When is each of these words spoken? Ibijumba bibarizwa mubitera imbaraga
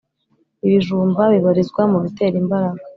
Ibijumba 0.67 1.21
bibarizwa 1.33 1.81
mubitera 1.91 2.35
imbaraga 2.43 2.81